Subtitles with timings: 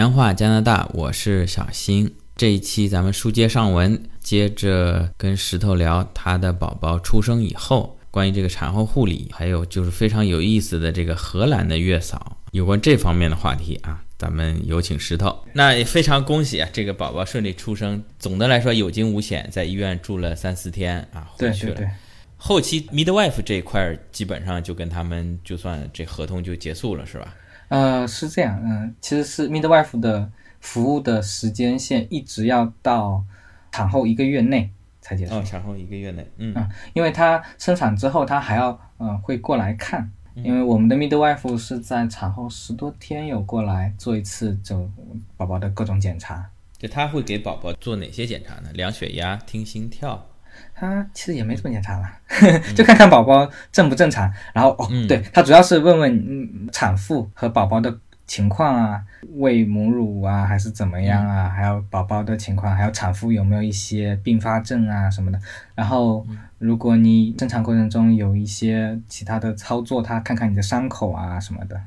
[0.00, 2.10] 闲话加拿大，我是小新。
[2.34, 15.38] 这一期咱们书接上文，接着跟石头聊他的宝宝出生以后，关于这个产后护理，还有就是非常有意思的这个荷兰的月嫂，有关这方面的话题啊，咱们有请石头。
[15.52, 21.74] 那也非常恭喜啊，这个宝宝顺利出生，总的来说有惊无险，在医院住了三四天啊，回去了。
[21.74, 21.90] 对对对。
[22.38, 27.34] 后期 midwife 这一块基本上就跟他们就算这合同就结束了，是吧？
[27.70, 33.24] 呃，是这样，嗯，其实是 midwife 的服务的时间线一直要到
[33.70, 34.68] 产后一个月内
[35.00, 35.36] 才结束。
[35.36, 36.52] 哦，产后一个月内，嗯，
[36.94, 44.90] 因为他生产之后，他还要嗯会过来看，因为我们的 midwife 是在产后十多天有过来做一次就
[45.36, 46.44] 宝宝的各种检查。
[46.76, 48.70] 就他会给宝宝做哪些检查呢？
[48.72, 50.26] 量血压、听心跳。
[50.74, 52.08] 他其实也没什么检查了，
[52.74, 54.32] 就看看宝宝正不正常。
[54.52, 57.96] 然后哦，对他主要是问问嗯产妇和宝宝的
[58.26, 59.02] 情况啊，
[59.34, 65.38] 喂母乳啊还是怎么样啊，还有宝宝的情况，还有产妇有没有一些并发症啊什么的。
[65.74, 66.26] 然后
[66.58, 71.80] 如果你正常过程中有一些其他的操作，他看看你的伤口啊什么的。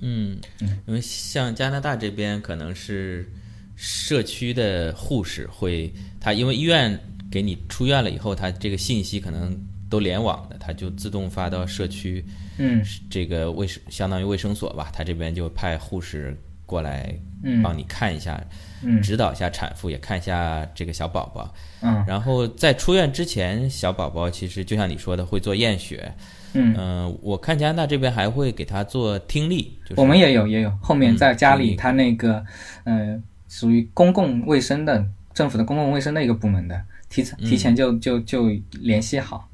[0.00, 3.28] 嗯嗯，因为像加拿大这边可能是
[3.74, 6.98] 社区的护士会，他因为医院。
[7.30, 9.56] 给你出院了以后，他这个信息可能
[9.90, 12.24] 都联网的，他就自动发到社区，
[12.58, 18.42] 嗯，这个卫生相当于卫生所吧，他这边就派护士过来，嗯，帮你看一下，
[18.82, 26.12] 嗯，指导一下产妇，也看一下这个小宝宝，嗯，然后在出院之前，小宝宝其实就像你说的会做验血，
[26.54, 32.44] 嗯，我看加拿大这边还会给他做听力，就是我们也有也有，后面在家里他那个，
[32.84, 33.18] 呃，
[33.48, 36.82] 属于公共卫生的政府的公共卫生的一个部门的。
[37.08, 38.48] 提提前就就就
[38.80, 39.48] 联系好，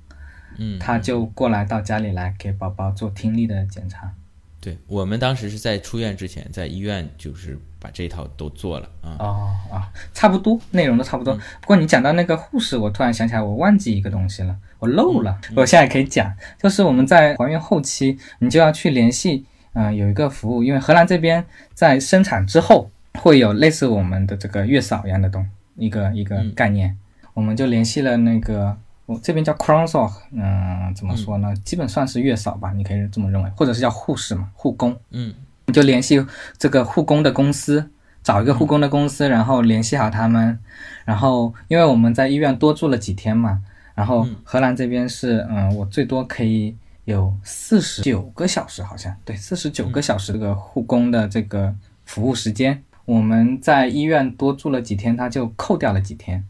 [0.59, 4.13] 嗯，他就过来到家里来给宝宝做听力的检查。
[4.61, 9.17] 对我们当时是在出院之前，在医院就是把这套都做了啊。
[9.19, 11.35] 哦啊，差不多内容都差不多。
[11.61, 15.39] 不过你讲到那个护士，我突然想起来，我忘记一个东西了，我漏了。
[15.55, 19.45] 我现在可以讲，就是我们在怀孕后期，你就要去联系，
[19.75, 21.45] 嗯，有一个服务，因为荷兰这边
[21.75, 26.97] 在生产之后会有类似我们的这个月嫂一样的东一个一个概念。
[27.34, 31.55] 我们就联系了那个，我这边叫 crown s o c 嗯，怎么说呢？
[31.64, 34.96] 基本算是月嫂吧，你可以这么认为，或者是叫护士嘛，护工。
[35.11, 35.34] 嗯，
[35.72, 36.24] 就联系
[36.56, 37.90] 这个护工的公司，
[38.22, 40.58] 找一个护工的公司，然后联系好他们。
[41.05, 43.61] 然后，因为我们在医院多住了几天嘛，
[43.95, 46.74] 然后荷兰这边是，嗯，我最多可以
[47.05, 51.74] 有四十九个小时，好像对，四十九个小时这个护工的这个
[52.05, 52.83] 服务时间。
[53.05, 56.42] 我们在医院多住了几天，他就扣掉了几天。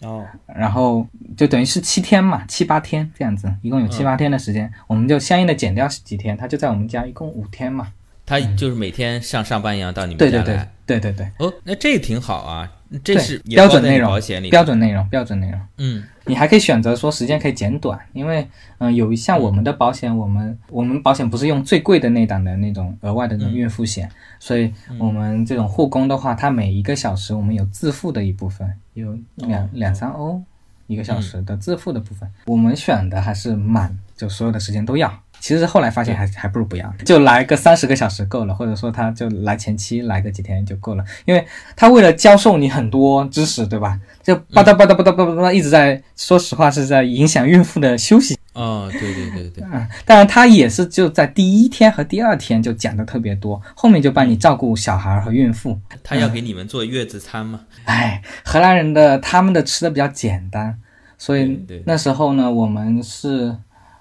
[0.00, 1.06] 哦，然后
[1.36, 7.92] 就等于是七天嘛，七八天这样子，一共有七八天的时间，我们就相应的减掉几天，他就在我们家一共五天嘛。
[8.26, 10.44] 他就是每天像上班一样到你们家来。
[10.44, 11.46] 对对对对对。
[11.46, 12.70] 哦，那这挺好啊，
[13.04, 15.60] 这是标准内容，保险里标准内容，标准内容。
[15.76, 18.48] 嗯，你还可以选择说时间可以减短，因为
[18.78, 30.42] 嗯，有一像我们的保险，我们我们保险不是用最贵的那档的那种额外的那种孕妇险，所以我们这种护工的话，它每一个小时我们有自付的一部分，有两两三欧
[30.86, 35.23] 一个小时的自付的部分，我们选的还是满，就所有的时间都要。
[35.44, 41.46] 其实后来发现还还不如不要，就来个三十个小时够了，或者说他就来前期来个几天就够了，因为
[41.76, 44.00] 他为了教授你很多知识，对吧？
[44.22, 48.38] 就吧嗒吧嗒吧嗒吧嗒吧一直在，说实话是在影响孕妇的休息。
[48.54, 55.78] 哦，对对对对，嗯，当然他也是就在第一天和第二天就讲的特别多，后面就帮你照顾小孩和孕妇。
[56.02, 57.60] 他要给你们做月子餐吗？
[57.84, 60.78] 哎，荷兰人的他们的吃的比较简单，
[61.18, 63.54] 所以那时候呢，我们是，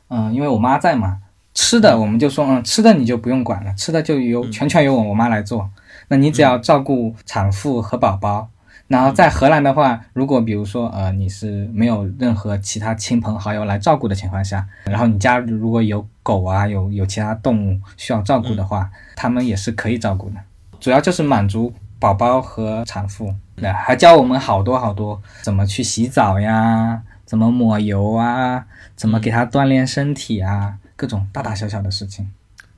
[0.08, 1.18] 嗯，因为我妈在嘛。
[1.54, 5.70] 吃的我们就说，嗯，吃的你就不用管了，吃的就由全权由我我妈来做。
[6.08, 8.50] 那你只要照顾产妇和宝宝。
[8.88, 20.36] 然后在荷兰的话，如果比如说呃你是没有任何其他亲朋好友来照顾的情况下，然后你家如果有狗啊，有有其他动物需要照顾的话，他们也是可以照顾的。
[20.80, 28.66] 主要就是满足宝宝和产妇，那，还教我们好多好多怎么去洗澡呀，怎么抹油啊，
[28.96, 30.78] 怎么给他锻炼身体啊。
[30.96, 32.32] 各种大大小小的事情，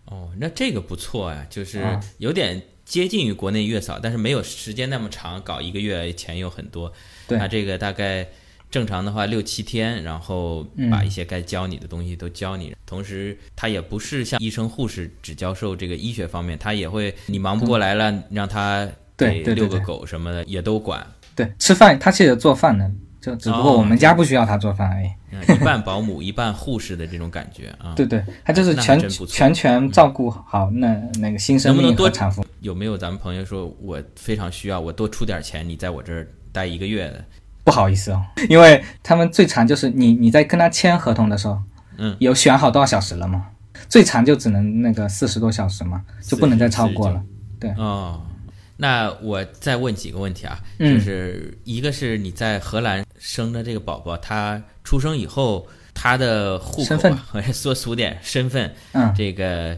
[0.05, 1.83] 哦，那这个不错呀，就是
[2.17, 6.91] 有点接近于国内月嫂，但是没有时间那么长，搞一个月钱又很多。
[7.27, 8.27] 对那这个大概
[8.69, 12.75] 正常的话六七天，然后把一些该教你的东西都教你。
[12.85, 21.05] 同时，他也不是像医生护士只教授这个医学方面，他也会你忙不过来了，让他对遛个狗什么的也都管。
[21.35, 22.91] 对，吃饭他记得做饭呢。
[23.25, 25.09] 就只不过我们家不需要他做饭而已。
[25.51, 27.93] 一半保姆 一半护士的这种感觉啊。
[27.95, 32.45] 对对，他就是全全权照顾好那那个新生命和产妇。
[32.59, 37.25] 有没有咱们朋友说我非常需要，我多出点钱，你在我这儿待一个月的？
[37.63, 41.59] 不好意思哦，因为他们最长就是你你在跟他签合同的时候，
[41.97, 43.47] 嗯，有选好多少小时了吗？
[43.89, 47.21] 最长就只能那个四十多小时嘛，就不能再超过了。
[47.59, 48.21] 对哦，
[48.77, 59.77] 那我再问几个问题啊，就是一个是你在荷兰生的这个宝宝，他出生以后他的户口，我说 俗点，身份，嗯，这个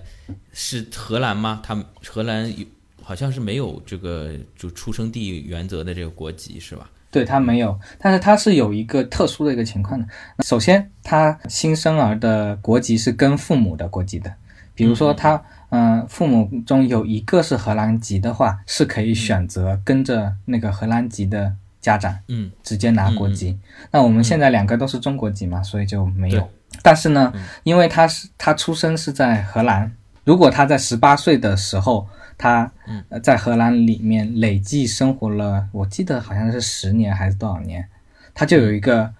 [0.53, 1.61] 是荷兰吗？
[1.63, 1.75] 他
[2.05, 2.65] 荷兰有
[3.01, 6.89] 好像是没有这个就出生地原则的这个国籍是吧？
[7.09, 10.05] 对他没有，但是他是有一个特殊的一个情况的。
[10.43, 14.33] 首先，他新生儿的国籍是跟父母的国籍的。
[14.75, 21.53] 比如说，他嗯，父母中有一个是荷兰籍的话，是可以选择跟着那个荷兰籍的
[21.87, 23.57] 家长，嗯，直接拿国籍。
[23.91, 26.49] 那我们现在两个都是中国籍嘛，所以就没有。
[26.83, 29.91] 但是呢，因为他是他出生是在荷兰，
[30.23, 32.07] 如果他在十八岁的时候。
[32.39, 32.71] 他
[33.09, 37.83] 呃在荷兰里面累计生活了，我记得好像是十年还是多少年，
[38.35, 39.11] 他就有一个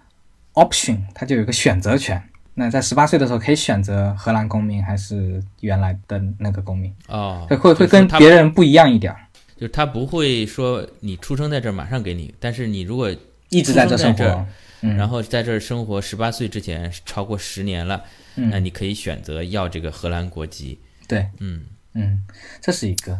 [0.53, 2.21] option，他就有一个选择权。
[2.53, 9.11] 那在十八岁的时候可以选择荷兰公民还是原来的那个公民哦，会会跟别人不一样一点，
[9.57, 13.13] 就是他不会说你出生在这儿马上给你，但是你如果
[13.50, 14.45] 一直在这生活，
[14.81, 18.04] 然后在这儿生活十八岁之前超过十年了，
[18.36, 20.80] 那你可以选择要这个荷兰国籍。
[21.07, 21.65] 对，嗯。
[22.00, 22.21] 嗯，
[22.62, 23.19] 这是一个，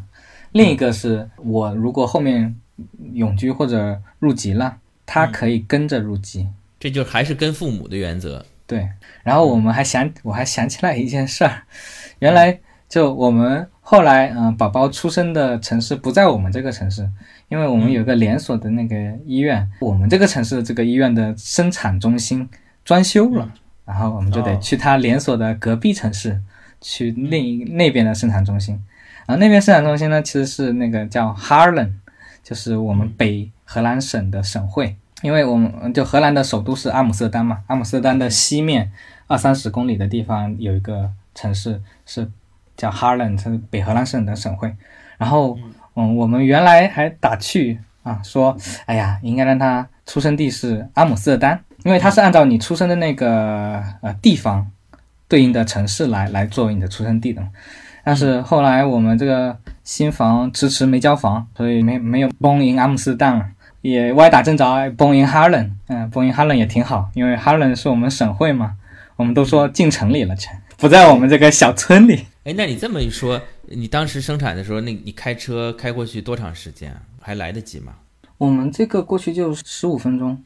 [0.52, 2.56] 另一个是我如果后面
[3.14, 6.48] 永居或者入籍了，他可以跟着入籍，
[6.80, 8.46] 这就还是跟父母的原则。
[8.68, 8.88] 对，
[9.24, 11.64] 然后我们还想，我还想起来一件事儿，
[12.20, 17.10] 原来就我们后来，嗯，宝宝出生的城市不在我们这个城市，
[17.48, 18.96] 因为我们有个连锁的那个
[19.26, 22.50] 医院，我们这个城市这个医院的生产中心
[22.84, 23.50] 装修了，
[23.86, 26.42] 然后我们就得去他连锁的隔壁城市。
[26.80, 28.80] 去另一那边的生产中心，
[29.26, 31.90] 然后那边生产中心呢，其实是那个叫 Harlem，
[32.44, 34.96] 就是我们北荷兰省的省会。
[35.24, 38.92] 因为我们就荷兰的首都是阿姆斯特丹嘛，阿姆斯特丹的西面
[39.26, 42.30] 二三十公里的地方有一个城市是
[42.78, 44.74] 叫 Harlem，是北荷兰省的省会。
[45.18, 45.58] 然后，
[45.96, 54.72] 嗯，我们原来还打趣啊，说，哎呀，应该让他出生地是阿姆斯特丹，因为他是按照你出生的那个呃地方。
[55.30, 57.46] 对应的城市来来作为你的出生地的，
[58.02, 63.52] 但是后来我们这个新房迟迟没交房，所以没没有 born in 阿姆斯特丹，
[63.82, 68.76] 也歪打正着 born in Harlan，嗯，born in Harlem 也挺好，因为 Harlem 是我们省会嘛，
[69.18, 72.26] 我们都说进城里了，全不在我们这个小村里。
[72.48, 76.96] 哎，那你这么一说，你当时生产的时候，那你开车开过去多长时间？
[77.20, 77.94] 还来得及吗？
[78.38, 80.42] 我们这个过去就十五分钟，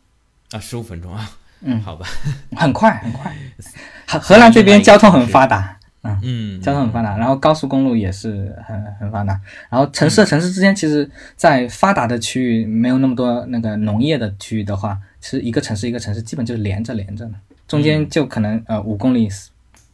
[0.50, 1.30] 啊，十五分钟啊。
[1.60, 2.08] 嗯，好吧，
[2.58, 3.32] 很快很快。
[4.10, 9.40] 荷荷兰这边交通很发达，嗯嗯，交通很发达，然后高速公路也是很很发达。
[9.70, 17.34] 然后城市和城市之间，其实，在发达的区域没有那么多那个农业的区域的话，其实一个城市一个城市基本就是连着连着的，
[17.68, 19.30] 中间就可能呃五公里、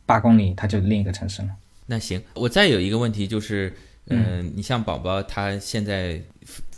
[0.05, 1.49] 八公里，它就另一个城市了。
[1.87, 3.73] 那行，我再有一个问题就是，
[4.07, 6.21] 嗯，你像宝宝他现在。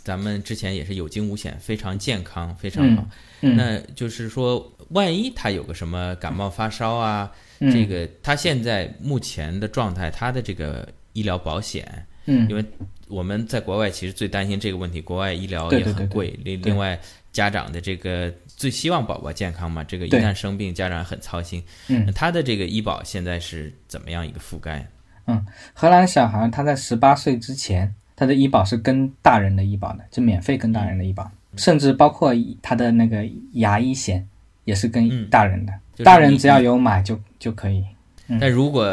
[0.02, 3.06] 咱们之前也是有惊无险，非常健康，非常好。
[3.40, 7.30] 那就是说，万一他有个什么感冒发烧啊，
[7.60, 12.64] 这个他现在目前的状态，他的这个医疗保险，嗯，因为
[13.08, 16.36] 我们在国外其实最担心这个问题，国外医疗也很贵。
[16.42, 16.98] 另另外，
[17.30, 21.62] 家长的这个最希望宝宝健康嘛，这个一旦生病，家长很操心。
[21.88, 24.90] 嗯，他的这个医保现在是怎么样一个覆盖？
[25.30, 27.94] 嗯，荷兰小孩他在十八岁之前。
[28.16, 34.28] 他的医保是跟大人的医保的，就免费跟大人的医保，甚至包括他的那个牙医险
[34.64, 35.72] 也是跟大人的，
[36.04, 37.82] 大人只要有买就就可以。
[38.38, 38.86] 但如果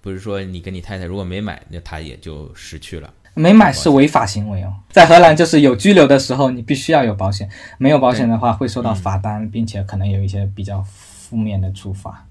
[0.00, 3.08] 不是说你跟你太太如果没买，那他也就失去了。
[3.34, 12.26] 没买是违法行为哦，在荷兰就是有拘留的时候你必须要有保险，没有保险的话会收到罚单，并且可能有一些比较负面的处罚。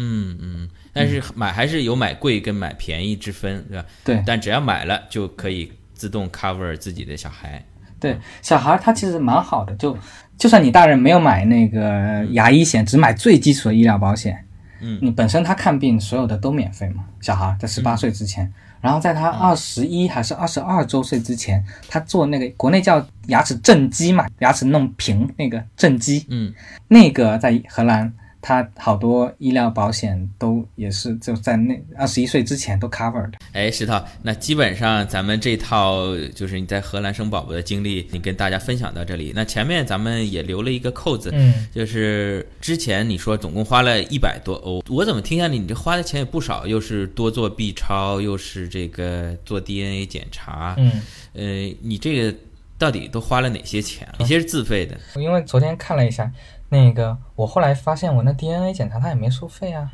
[0.00, 3.86] 嗯嗯，但是买还是有买贵跟买便宜之分，对吧？
[4.02, 5.70] 对，但只要买了就可以。
[5.92, 7.62] 自动 cover 自己的小孩，
[8.00, 9.94] 对小孩他其实蛮好的，就
[10.38, 14.42] 就算你大人没有买那个牙医险，只买最基础的医疗保险，
[14.80, 17.04] 嗯，你本身他看病所有的都免费嘛。
[17.20, 26.50] 小孩在十八岁之前，然后在他二十一还是二十二周岁之前，他做那个国内叫牙齿正畸嘛，牙齿弄平那个正畸，嗯，
[26.88, 28.10] 那个在荷兰
[28.42, 33.32] 他好多医疗保险都也是就在那二十一岁之前都 covered。
[33.52, 39.32] 哎，石头，那基本上咱们这套就是你在荷兰生宝宝的经历，你跟大家分享到这里。
[39.34, 50.92] 那前面咱们也留了一个扣子，嗯，就是之前你说总共花了一百多欧，我怎么听下来你这花的钱也不少，又是多做 B 超，又是这个做 DNA 检查，嗯，
[51.34, 52.38] 呃，你这个
[52.78, 54.08] 到底都花了哪些钱？
[54.18, 54.98] 哪些是自费的？
[55.20, 56.32] 因为昨天看了一下。
[56.70, 59.92] 那个，我后来发现我那 DNA 检查他也没收费啊。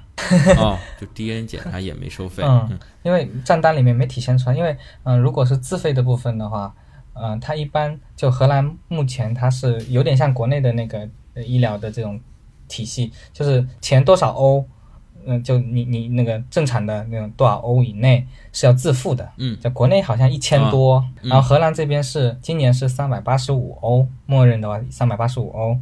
[0.59, 2.43] 哦，就 DNA 检查也没收费。
[2.47, 4.57] 嗯，因为账单里面没体现出来。
[4.57, 6.75] 因为，嗯，如果是自费的部分的话，
[7.15, 12.21] 嗯，它一般就荷兰目前它是有点像国内的那个医疗的这种
[12.69, 14.65] 体系，就是前多少欧，
[15.25, 19.27] 嗯，就你你那个正常的那种多少欧以内是要自付的。
[19.39, 25.79] 嗯，在国内好像一千多，然后荷兰这边是今年是三百八十五欧，默认的话三百八十五欧。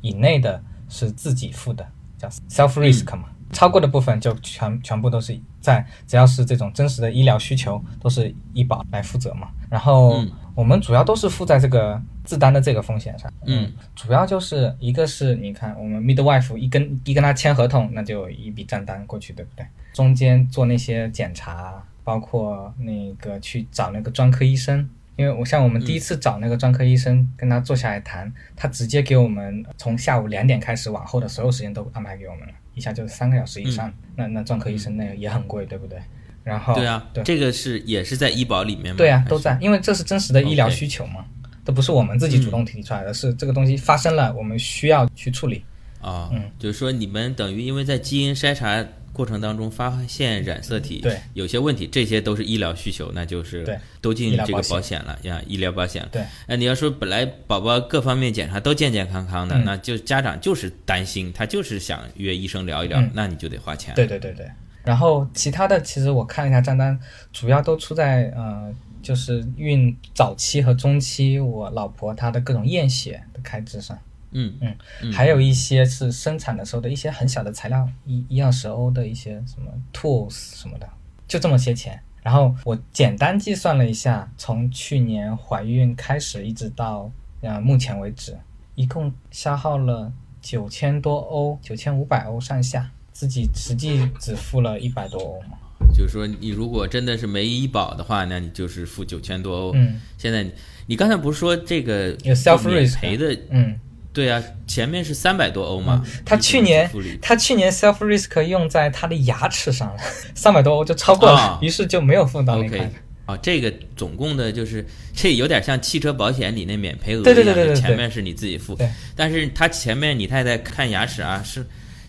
[0.00, 1.86] 以内的是自己付的，
[2.16, 9.48] 叫 self risk 嘛，超过的部分就全全部都是在，只要是这种真实的医疗需求，都是医保来负责嘛。
[9.70, 10.24] 然后
[10.54, 13.30] 我们主要都是负在这个自担的这个风险上。
[13.44, 19.66] 嗯，主要就是一个是你看我们 midwife 一跟一跟他签合同，那就一笔账单过去，对不对？
[19.92, 24.88] 中间做那些检查，包括那个去找那个专科医生。
[25.18, 33.92] 因为我像我们第一次找那个专科医生跟他坐下来谈，他直接给我们从下午两点开始往后的所有时间都安排给我们了，一下就是三个小时以上。
[34.14, 35.98] 那那专科医生那个也很贵，对不对？
[36.44, 38.96] 然后对啊，对，这个是也是在医保里面吗？
[38.96, 41.24] 对啊，都在，因为这是真实的医疗需求嘛，
[41.64, 45.64] 都不是我们自己主动提出来的，是这个东西发生了，我们需要去处理。
[46.00, 48.86] 啊，嗯，就是说你们等于因为在基因筛查。
[49.18, 53.66] 过程当中发现染色体有些问题，这些都是医疗需求，那就是
[54.00, 56.06] 都进这个保险了呀，医疗保险。
[56.12, 63.92] 对，那你要说本来宝宝各方面检查都健健康康的，那就家长就是担心，他就是想约医生聊一聊，那你就得花钱。
[63.96, 64.48] 对对对对。
[64.84, 66.96] 然后其他的，其实我看了一下账单，
[67.32, 68.72] 主要都出在呃，
[69.02, 73.98] 就是孕早期和中期，我老婆她的各种验血的开支上。
[74.32, 80.88] 嗯嗯，还有一些是生产的时候的一些很小的材料，一一二十欧的一些什么 tools 什么的，
[81.26, 81.98] 就这么些钱。
[82.22, 88.36] 然后我简单计算了一下，从去年怀孕开始一直到呃目前为止，
[88.74, 95.56] 一共消耗了九千多欧，九千五百欧上下，自己实际只付了一百多欧嘛。
[95.94, 99.72] 就是说，你如果真的是没医保的话，那你就是付九千多欧。
[99.74, 100.44] 嗯，现在
[100.86, 103.32] 你刚才不是说这个有 self risk 赔的？
[103.50, 103.78] 嗯。
[104.18, 106.04] 对啊，前面是三百多欧嘛。
[106.26, 106.90] 他去年
[107.22, 110.02] 他去年 self risk 用在他的牙齿上了，
[110.34, 112.90] 三百多欧就超过了，于是就没有付到那块。
[113.26, 114.84] 啊，这个总共的就是
[115.14, 118.76] 这有点像汽车保险里那免赔额一样，前面是你自己付，
[119.14, 121.64] 但是他前面你太太看牙齿啊，是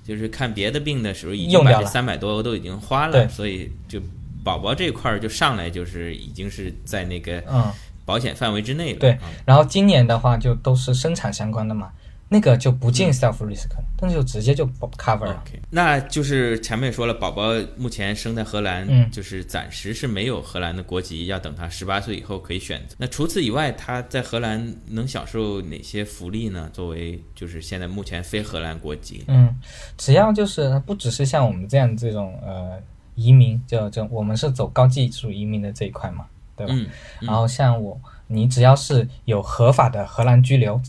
[0.07, 4.01] 就是看别的病的时候已经把这三百多欧都已经花了，所以就
[4.43, 7.71] 宝宝这块儿就上来就是已经是在那个嗯
[8.05, 8.99] 保险范围之内了。
[8.99, 11.91] 对，然后今年的话就都是生产相关的嘛。
[12.31, 13.67] 那个就不进 self risk，
[13.97, 14.63] 但是就直接就
[14.97, 15.43] cover 了。
[15.71, 17.43] 那就是前面说了，宝宝
[17.75, 22.95] 目前生在荷兰，嗯，就是暂时是没有荷兰的国籍，要等他十八岁以后可以选择。
[22.99, 26.69] 那除此以外，他在荷兰能享受哪些福利呢？
[26.71, 29.51] 作为就是现在目前非荷兰国籍，嗯，
[29.97, 32.79] 只要就是不只是像我们这样这种呃
[33.15, 36.73] 移民，就就我们是走高技术移民的这一块嘛，对吧？
[36.75, 36.87] 嗯，
[37.21, 40.79] 然后像我，你只要是有合法的荷兰居留。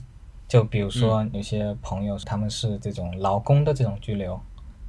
[0.50, 4.38] 就比如说有些朋友他们是这种劳工的这种居留，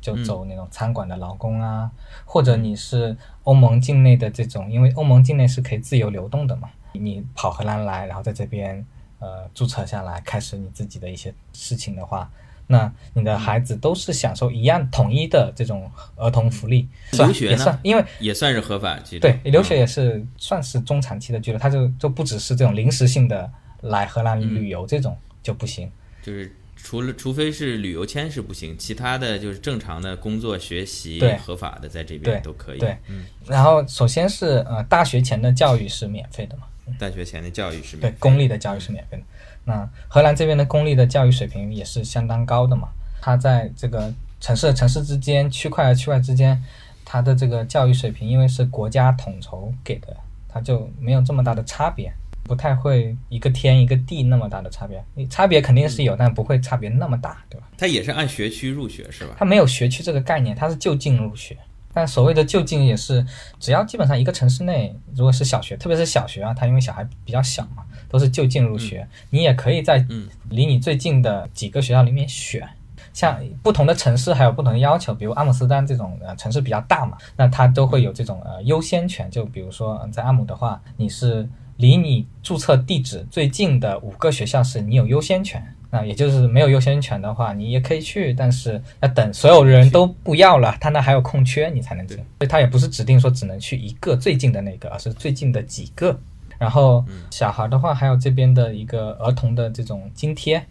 [0.02, 1.92] 就走那种餐馆的劳工啊，
[2.26, 8.84] 或者你是欧盟境内的这种，因为欧盟境内是可以自由流动的嘛，你跑荷兰来，然后在这边
[9.20, 12.28] 呃注册下来，开始你自己的一些事情的话，
[12.66, 16.90] 那你的孩子都是享受一样统一的这种儿童福利。
[17.12, 17.80] 留学呢？
[17.84, 23.48] 因为也算是合法对，留学也是算是中长期的居留，他就就不只是这种临时性的
[23.82, 25.16] 来荷兰旅游这种。
[25.44, 32.80] 就不行，就是除了除非是旅游签是不行，其他的就是正常的工作、学习合法的在这边都可以。
[32.80, 33.24] 对，嗯。
[33.48, 36.64] 然后首先是呃，大学前的教育是免费的嘛？
[37.00, 39.24] 大学前的教育是对，公立的教育是免费的。
[39.64, 42.90] 那荷兰这边的公立的教育水平也是相当高的嘛？
[43.22, 46.62] 它在这个城市城市之间、区块和区块之间，
[47.06, 50.18] 它的这个教育水平因为是国家统筹给的，
[50.50, 52.12] 它就没有这么大的差别。
[52.52, 57.66] 不太会一个天一个地那么大的差别，你差别肯定是有，但不会差别那么大，对吧？
[57.78, 59.34] 它也是按学区入学是吧？
[59.38, 61.58] 它没有学区这个概念，它是就近入学。
[61.94, 63.26] 但所谓的就近也是，
[63.58, 69.08] 只要基本上一个城市内，如果是小学，特别是小学啊，它因为小孩比较小嘛，都是就近入学。
[69.30, 70.06] 你也可以在
[70.50, 72.68] 离你最近的几个学校里面选，
[73.14, 79.30] 像不同的城市还有不同的要求，比如阿姆斯特丹这种呃城市比较大嘛，那它都会有这种呃优先权。
[79.32, 81.48] 就比如说在阿姆的话，你是
[81.82, 85.62] 离你注册地址最近的五个学校是你有优先权。
[85.94, 92.16] 那也就是没有优先权的话，你也可以去，但是要等所有人都不要了，他那还有空缺，你才能进。
[92.16, 96.18] 所以他也不是指定说只能去一个最近的那个，而是最近的几个。
[96.58, 100.66] 然后小孩的话，还有这边的一个儿童的这种津贴，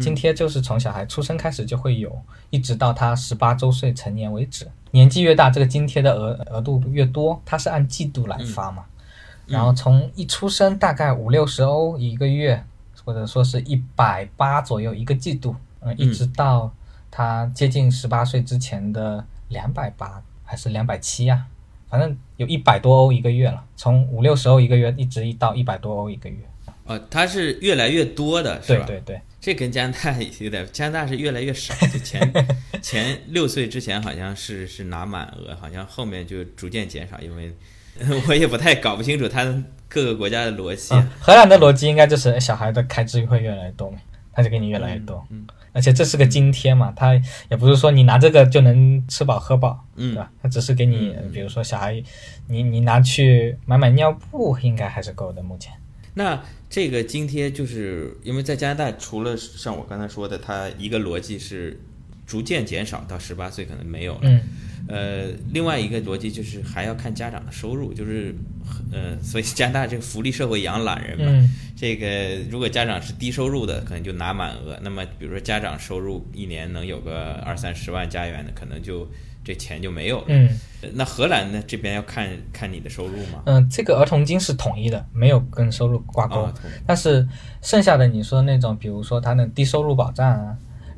[0.00, 4.66] 津贴就是从小孩出生开始就会有，一直到他十八周岁成年为止。
[4.90, 8.82] 年纪越大，这个津贴的额额度越多，它是按季度来发嘛。
[9.46, 12.64] 然后从一出生大概五六十欧一个月。
[13.06, 16.72] 或者说是一百八左右一个季度，嗯，一直到
[17.10, 21.44] 他接近十八岁之前的两百八还是两百七呀？
[21.90, 26.36] 反正有一百多欧一个月了，从五六十欧一个月一直到一百多欧一个月。
[26.84, 28.86] 哦，它是越来越多的，是吧？
[28.86, 31.74] 对对对，这跟加拿大有点，加拿大是越来越少。
[31.88, 32.32] 就前
[32.80, 37.54] 前六岁之前好像是是拿满额，好像后面就逐渐减少，因为
[38.28, 39.64] 我也不太搞不清楚他。
[39.86, 43.98] 各个国家的逻辑，荷兰的逻辑应该就是小孩的开支会越来越多嘛，
[44.32, 47.14] 他就给你越来越多，嗯，而且这是个津贴嘛，他
[47.48, 50.32] 也不是说你拿这个就能吃饱喝饱，嗯，对吧？
[50.42, 52.02] 他只是给你，比如说小孩，
[52.48, 55.40] 你你拿去买买尿布，应该还是够的。
[55.44, 55.72] 目前，
[56.14, 61.80] 那这个津贴就是因为在加拿大，除了像我刚才说的，它一个逻辑是
[62.26, 64.40] 逐渐减少到十八岁可能没有了，嗯。
[64.86, 68.34] 呃，另外一个逻辑就是还要看家长的收入，就是，
[68.92, 79.08] 呃，所以加拿大这个福利社会养懒人嘛，这个如果家长是低收入的，可能就拿满额；那么比如说家长收入一年能有个二三十万加元的，可能就
[79.42, 80.24] 这钱就没有了。
[80.28, 80.50] 嗯，
[80.92, 83.42] 那荷兰呢这边要看看你的收入吗？
[83.46, 86.46] 嗯，这个儿童金是统一的，没有跟收入挂钩，
[86.86, 87.26] 但是
[87.62, 90.54] 剩下的你说那种，比如说他的低收入保障啊。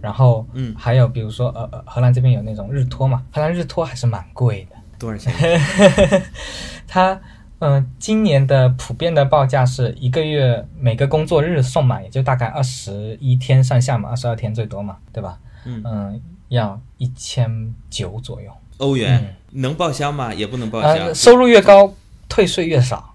[0.07, 5.61] 然后，嗯，还有比如说，呃呃，荷兰这边有那种日托嘛，荷兰日托还是蛮贵的，多少钱？
[6.87, 7.21] 它，
[7.59, 15.41] 嗯，今年的普遍的报价是一个月每个工作日送满，也就大概二十一天上下嘛，二十二天最多嘛，对吧？
[15.65, 20.33] 嗯，要一千九左右欧元，能报销吗？
[20.33, 21.13] 也不能报销。
[21.13, 21.93] 收入越高，
[22.29, 23.13] 退税越少。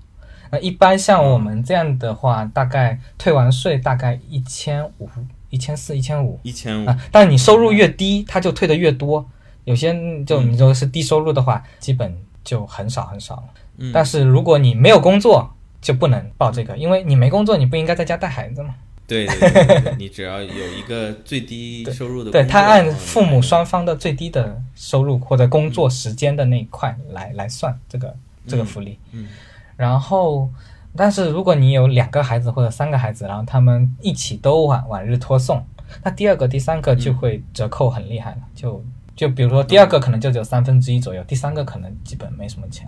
[0.51, 5.07] 那一般像我们这样的话，大概退完税大概一千五。
[5.51, 6.97] 一千四、一千五、一千五啊！
[7.11, 9.23] 但是你收入越低，他就退的越多。
[9.65, 9.93] 有些
[10.25, 13.43] 就你说是低收入的话，基本就很少很少了。
[13.77, 13.91] 嗯。
[13.93, 18.73] 但是如果你没有工作，就不能报这个，因为你没工作，你不应该在家带孩子嘛？
[19.05, 28.15] 对对对，你只要有一个最低 收入的，对他按父母双方的最低的收入或者工作时间的那一块来来算这个
[28.47, 28.97] 这个福利。
[29.11, 29.27] 嗯。
[29.75, 30.49] 然后。
[30.95, 35.63] 但是如果你有两个孩子或者三个孩子，然后他们一起都往往日托送，
[36.03, 38.37] 那第二个、第三个就会折扣很厉害了。
[38.53, 38.83] 就
[39.15, 42.87] 就比如说第二个可能就只有三分之一左右，第三个可能基本没什么钱。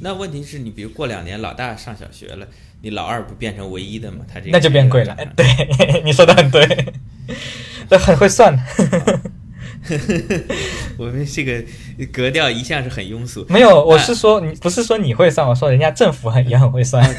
[0.00, 2.46] 那问题是你比如过两年老大上小学了，
[2.82, 4.24] 你老二不变成唯一的吗？
[4.32, 5.16] 他这那就变贵了。
[5.36, 5.44] 对，
[6.04, 6.94] 你说的很对，
[7.90, 8.56] 这很会算。
[10.98, 11.64] 我们这个
[12.12, 13.44] 格调一向是很庸俗。
[13.48, 17.02] 没有，我是说你不是说你会算，我说人家政府很也很会算。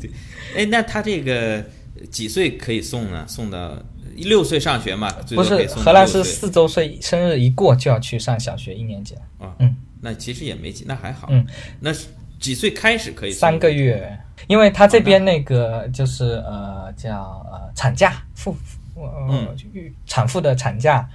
[0.00, 0.10] 对，
[0.56, 1.64] 哎，那他这个
[2.10, 3.24] 几岁可以送呢？
[3.28, 3.76] 送到
[4.16, 5.10] 六岁上学嘛？
[5.34, 9.20] 不是，荷兰是四周岁生日一过就要去上小学一年级了。
[9.38, 11.28] 啊，嗯，那其实也没几，那还好。
[11.30, 11.46] 嗯，
[11.78, 11.92] 那
[12.40, 13.30] 几岁开始可以？
[13.30, 18.56] 三个月，因为他这边那个就是呃叫呃产假妇
[18.96, 19.54] 呃
[20.04, 21.08] 产妇的产假。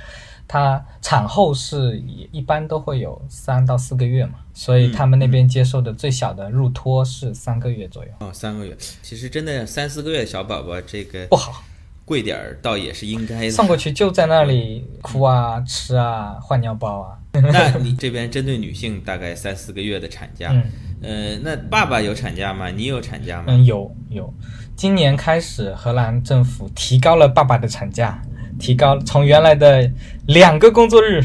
[0.47, 8.11] 她产后是一一般都会有三到四个月嘛，所以他们那边接受的最小的入托是三个月左右。
[8.19, 11.63] 哦，三个月，其实真的三四个月小宝宝这个不好，
[12.05, 13.49] 贵点儿倒也是应该的。
[13.49, 17.17] 送过去就在那里哭啊、吃啊、换尿包啊。
[17.33, 20.55] 那你这边针对女性大概三四个月的产假，
[21.01, 22.69] 呃，那爸爸有产假吗？
[22.69, 23.45] 你有产假吗？
[23.47, 24.33] 嗯，有有。
[24.75, 28.21] 今年开始，荷兰政府提高了爸爸的产假。
[28.59, 29.91] 提高从原来的
[30.27, 31.23] 两个工作日，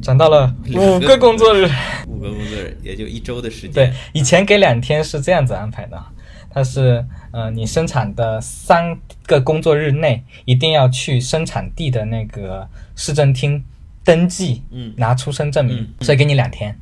[0.00, 1.68] 涨到了五个工作日。
[2.06, 3.72] 五个工作日也就一周的时间。
[3.72, 5.98] 对，以前给两天是这样子安排的，
[6.50, 13.64] 它是呃，你生产的三个工作日内一定要去生产地的那个市政厅
[14.04, 16.76] 登记，嗯，拿出生证明，所以给你两天。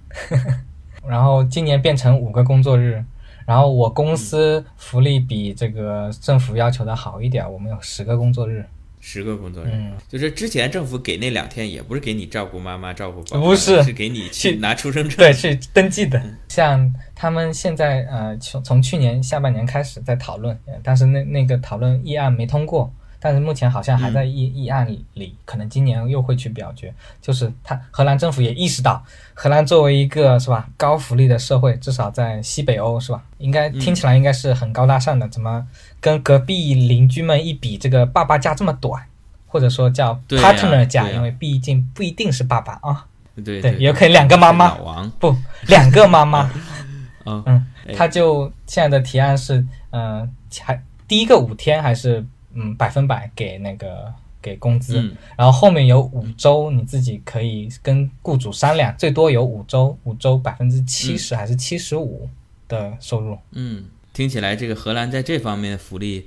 [1.07, 3.03] 然后今年变成五个工作日，
[3.46, 8.64] 然后我公司福利比这个政府要求的好一点，我们有十个工作日。
[9.11, 9.71] 十个工作日，
[10.07, 16.23] 就是之前政府给那两天，也不是给你照顾妈妈、照顾宝宝，不是是给你去拿出生证，对，去登记的。
[16.49, 26.92] 像他们现在呃，从从去年下半年开始在讨论，但是那那个讨论议案没通过，但是目前好像还在议议案里，可能今年又会去表决。
[27.20, 29.02] 就是他荷兰政府也意识到，
[29.35, 35.28] 荷兰作为一个是吧高福利的社会，至少在西北欧是吧，应该听起来应该是很高大上的。
[35.28, 35.66] 怎么
[36.00, 39.02] 跟隔壁邻居们一比，这个爸爸假这么短，
[39.46, 43.04] 或者说叫 partner 假，因为毕竟不一定是爸爸啊。
[43.44, 44.76] 对对，也可以两个妈妈，
[45.18, 46.50] 不两个妈妈。
[47.24, 50.28] 嗯，他就现在的提案是，嗯，
[50.62, 54.96] 还第一个五天还是嗯百分百给那个给工资，
[55.37, 62.28] 然后后面有五周你自己可以跟雇主商量，最多有五周，五周百分之七十还是七十五
[62.68, 63.38] 的收入。
[63.52, 66.26] 嗯，听起来这个荷兰在这方面的福利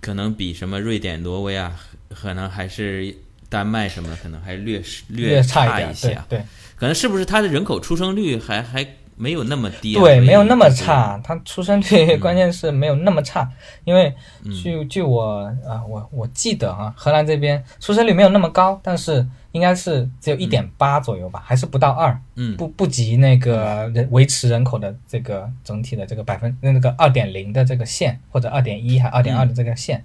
[0.00, 3.14] 可能比什么瑞典、挪威啊，可能还是。
[3.50, 6.24] 丹麦什么可能还略略差一些啊？
[6.28, 6.40] 对，
[6.76, 8.86] 可能是不是它的人口出生率还还
[9.20, 9.94] 没有那么低？
[9.94, 13.46] 对，没有那么差，他出生率 关键是没有那么差。
[13.84, 14.14] 因为
[14.62, 30.02] 据据我啊，我我记得啊，荷兰这边出生率没有那么高，但是应该是只有一点八左右吧，还是不到二，嗯，不不及那个人维持人口的这个整体的这个百分那个二点零的这个线，或者二点一还二点二的这个线。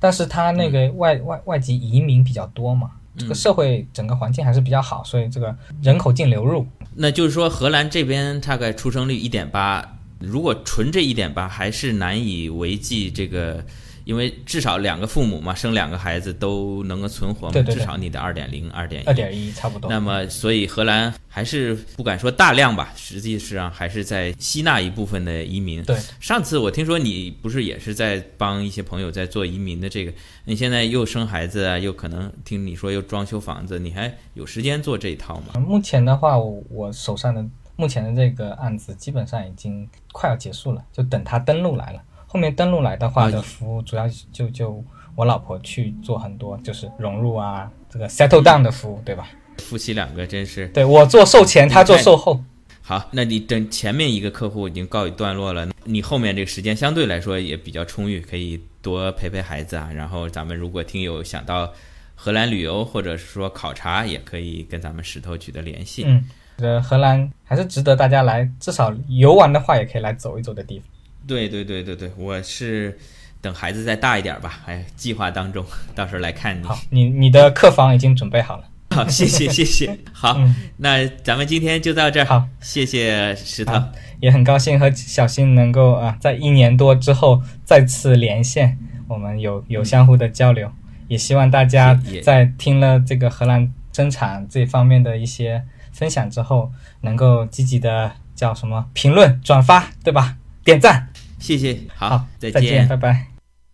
[0.00, 6.66] 但是他那个外外外籍移民比较多嘛，这个社会整个环境还是比较好，所以这个人口净流入。
[6.94, 13.64] 那就是说，荷兰这边大概出生率一点八，如果纯这一点八还是难以为继这个。
[14.08, 19.90] 因为至少两个父母嘛，生两个孩子都能够存活嘛，至少你的二点零、二点一、二点一差不多。
[19.90, 25.82] 那么，所以荷兰还是不敢说大量吧，实际上还是在吸纳一部分的移民。
[25.82, 30.12] 对，上次我听说你不是也是在帮一些朋友在做移民的这个，
[30.46, 35.60] 你现在又生孩子啊，又可能听你说又装修房子，你还有时间做这一套吗？
[35.60, 37.44] 目前的话，我手上的
[37.76, 42.00] 目前的这个案子基本上已经快要结束了，就等他登录来了。
[42.28, 44.84] 后面登录来的话的服务，主要就就
[45.16, 49.28] 我老婆去做很多，就是融入啊，这个 settle down 的服务，对吧？
[49.58, 52.40] 夫妻两个真是对我做售前，他做售后。
[52.82, 59.90] 好，那你等前面一个客户已经告一段落了，你后面这个时间相对来说也比较充裕，可以多陪陪孩子啊。
[59.94, 61.72] 然后咱们如果听友想到
[62.14, 66.04] 荷兰旅游或者是说考察，也可以跟咱们石头取得联系。
[66.06, 66.24] 嗯，
[66.58, 70.86] 呃，荷兰还是值得大家来，至少游玩的话也可以来走一走的地方。
[71.28, 72.98] 对对对对对，我是
[73.42, 75.62] 等孩子再大一点吧，还计划当中，
[75.94, 76.64] 到时候来看你。
[76.64, 78.64] 好，你你的客房已经准备好了。
[78.90, 79.98] 好，谢谢谢谢。
[80.10, 80.40] 好，
[80.78, 82.24] 那咱们今天就到这儿。
[82.24, 83.74] 好，谢谢石头，
[84.20, 90.72] 也很高兴和小新能够啊，在一年多之后再次连线，我们有有相互的交流。
[91.08, 95.62] 也希望大家在听了这个荷兰增产这方面的一些
[95.92, 100.36] 分享之后，能够积极的叫什么评论、转发，对吧？
[100.64, 101.07] 点赞。
[101.38, 103.26] 谢谢，好，再见，拜拜。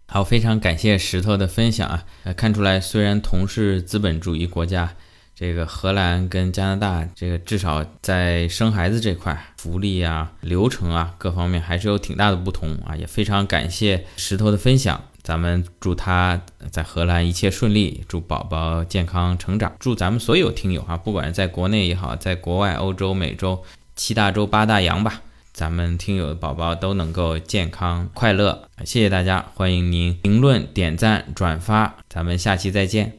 [0.06, 2.04] 好，非常感谢石头的分享啊！
[2.24, 4.94] 呃，看出来，虽然同是资本主义国家，
[5.34, 12.94] 这个荷兰跟加拿大，这个至少在生孩子这块，福利啊、流程啊各方面还是有挺大的不同啊！
[12.94, 23.64] 也非常感谢石头的分享，咱们祝他在荷兰一切顺利，祝宝宝健康成长，祝咱们所有听友啊，不管是在国内也好，在国外、欧洲、美洲
[23.96, 25.22] 七大洲八大洋吧。
[25.54, 33.12] 咱们听友的宝宝都能够健康快乐，谢谢大家，欢迎您评论、点赞、转发，咱们下期再见。